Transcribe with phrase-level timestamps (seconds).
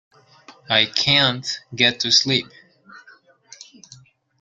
[0.67, 1.45] I can't
[1.75, 2.47] get to sleep.